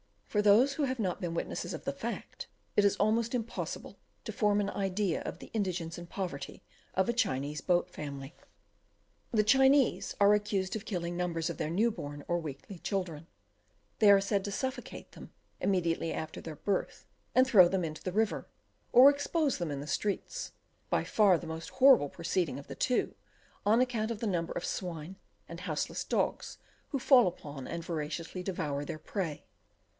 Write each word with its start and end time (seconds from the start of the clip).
For 0.25 0.41
those 0.41 0.73
who 0.73 0.83
have 0.85 0.97
not 0.97 1.19
been 1.21 1.27
themselves 1.33 1.35
witnesses 1.35 1.73
of 1.75 1.83
the 1.85 1.91
fact, 1.91 2.47
it 2.75 2.85
is 2.85 2.95
almost 2.95 3.35
impossible 3.35 3.99
to 4.23 4.31
form 4.31 4.59
an 4.61 4.69
idea 4.71 5.21
of 5.23 5.37
the 5.37 5.51
indigence 5.53 5.97
and 5.97 6.09
poverty 6.09 6.63
of 6.95 7.07
a 7.07 7.13
Chinese 7.13 7.59
boat 7.61 7.89
family. 7.91 8.33
The 9.31 9.43
Chinese 9.43 10.15
are 10.19 10.33
accused 10.33 10.75
of 10.75 10.85
killing 10.85 11.15
numbers 11.15 11.51
of 11.51 11.57
their 11.57 11.69
new 11.69 11.91
born 11.91 12.23
or 12.29 12.39
weakly 12.39 12.79
children. 12.79 13.27
They 13.99 14.09
are 14.09 14.21
said 14.21 14.43
to 14.45 14.51
suffocate 14.51 15.11
them 15.11 15.33
immediately 15.59 16.13
after 16.13 16.39
their 16.41 16.55
birth, 16.55 17.05
and 17.35 17.45
then 17.45 17.51
throw 17.51 17.67
them 17.67 17.83
into 17.83 18.01
the 18.01 18.13
river, 18.13 18.47
or 18.93 19.09
expose 19.09 19.57
them 19.59 19.69
in 19.69 19.81
the 19.81 19.85
streets 19.85 20.53
by 20.89 21.03
far 21.03 21.37
the 21.37 21.45
most 21.45 21.69
horrible 21.71 22.09
proceeding 22.09 22.57
of 22.57 22.67
the 22.67 22.73
two, 22.75 23.13
on 23.67 23.81
account 23.81 24.09
of 24.09 24.19
the 24.19 24.27
number 24.27 24.53
of 24.53 24.65
swine 24.65 25.17
and 25.47 25.59
houseless 25.59 26.03
dogs, 26.05 26.57
who 26.89 26.97
fall 26.99 27.27
upon, 27.27 27.67
and 27.67 27.83
voraciously 27.83 28.41
devour, 28.41 28.83
their 28.85 28.97
prey. 28.97 29.43